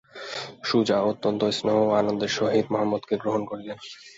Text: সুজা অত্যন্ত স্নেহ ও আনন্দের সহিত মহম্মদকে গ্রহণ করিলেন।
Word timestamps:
সুজা 0.63 0.97
অত্যন্ত 1.01 1.41
স্নেহ 1.57 1.77
ও 1.83 1.95
আনন্দের 1.99 2.31
সহিত 2.37 2.65
মহম্মদকে 2.73 3.15
গ্রহণ 3.21 3.41
করিলেন। 3.45 3.77